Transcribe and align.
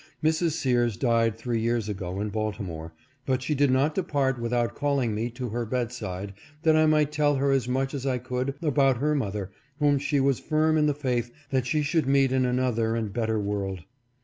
Mrs. 0.23 0.53
Sears 0.53 0.97
died 0.97 1.37
three 1.37 1.59
years 1.61 1.87
ago 1.87 2.19
in 2.19 2.29
Baltimore, 2.29 2.91
but 3.27 3.43
she 3.43 3.53
did 3.53 3.69
not 3.69 3.93
depart 3.93 4.39
without 4.41 4.73
calling 4.73 5.13
me 5.13 5.29
to 5.29 5.49
her 5.49 5.63
bedside, 5.63 6.33
that 6.63 6.75
I 6.75 6.87
might 6.87 7.11
tell 7.11 7.35
her 7.35 7.51
as 7.51 7.67
much 7.67 7.93
as 7.93 8.03
I 8.03 8.17
could 8.17 8.55
about 8.63 8.97
her 8.97 9.13
mother, 9.13 9.51
whom 9.77 9.99
she 9.99 10.19
was 10.19 10.39
firm 10.39 10.75
in 10.75 10.87
the 10.87 10.95
faith 10.95 11.29
that 11.51 11.67
she 11.67 11.83
should 11.83 12.07
meet 12.07 12.31
in 12.31 12.45
another 12.47 12.95
and 12.95 13.13
better 13.13 13.39
world. 13.39 13.83